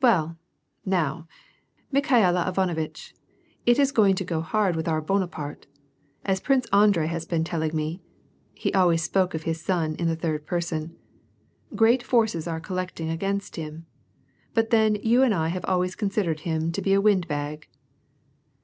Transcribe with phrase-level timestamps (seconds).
[0.00, 0.38] "Well,
[0.84, 1.26] now,
[1.92, 3.16] Mikhaila Ivanovitch,
[3.66, 5.66] it is going to go hard with our Bonaparte.
[6.24, 8.00] As Prince Andrei has been telling me
[8.54, 10.94] (he always spoke of his son in the third person),
[11.74, 13.86] great forces are collecting against him.
[14.54, 17.66] But then you and I have always considered him to be a wind bag."